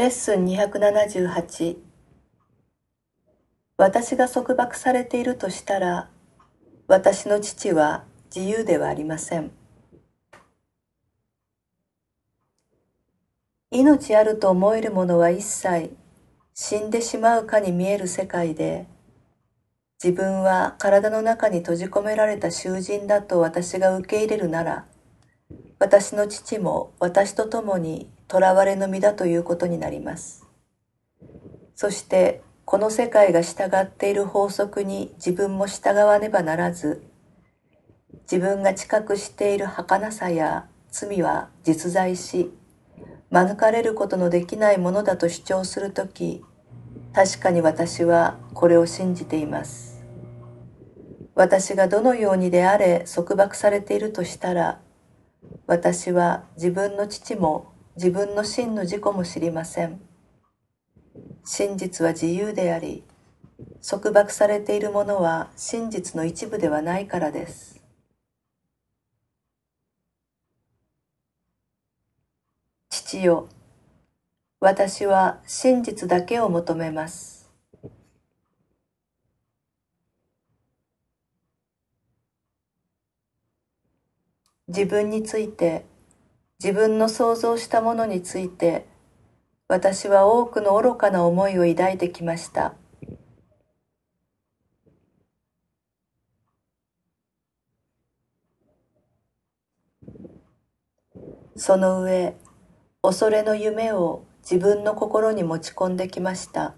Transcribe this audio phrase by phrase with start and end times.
[0.00, 1.76] レッスン278
[3.76, 6.08] 私が束縛されているとしたら
[6.88, 9.50] 私の父は自由ではありません。
[13.70, 15.94] 命あると思えるものは一切
[16.54, 18.86] 死んでしまうかに見える世界で
[20.02, 24.86] 自分は体の中に閉じ込められた囚人だと私が受け入れるなら
[25.78, 30.46] 私の父も私と共に囚われの身だということになります。
[31.74, 37.02] そしてこの世界が従っている法則に自分も従わねばならず、
[38.30, 42.52] 自分が知覚している儚さや罪は実在し、
[43.30, 46.44] 免れることのできないものだと主張するとき、
[47.12, 50.04] 確かに私はこれを信じています。
[51.34, 54.80] 私がどのようにであれ束縛されているとしたら、
[55.66, 60.00] 私は自分の父も自分の真の自己も知りません。
[61.44, 63.04] 真実は自由であり、
[63.86, 67.82] 束縛されているものは真実の一部ではないからです。
[72.90, 73.48] 父よ、
[74.60, 77.50] 私は真実だけを求めます。
[84.68, 85.84] 自分について
[86.62, 88.86] 自分の想像したものについて
[89.66, 92.74] 私は多くの愚かな思いを抱いてきました。
[101.56, 102.36] その上
[103.02, 106.74] 恐れの夢を自分の心に持ち込んできました。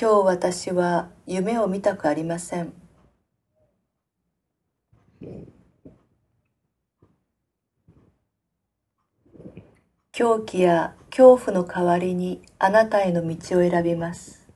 [0.00, 2.72] 今日私は夢を見たくありません。
[10.10, 14.48] 狂気や恐怖の代わりにあなたへの道を選びます。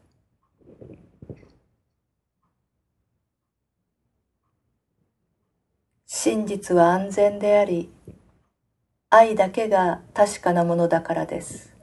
[6.06, 7.92] 真実は安全であり、
[9.10, 11.73] 愛だけが確かなものだからです。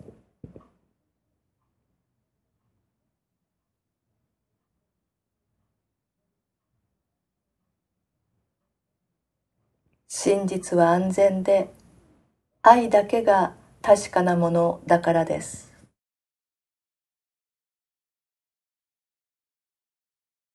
[10.23, 11.73] 真実は安全で
[12.61, 15.70] 愛だけが確かなものだからです。